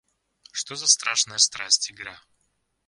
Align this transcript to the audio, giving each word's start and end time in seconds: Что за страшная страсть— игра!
Что 0.51 0.75
за 0.75 0.87
страшная 0.87 1.37
страсть— 1.37 1.91
игра! 1.91 2.19